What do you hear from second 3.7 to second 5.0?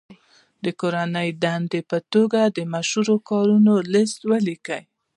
لست ولیکئ.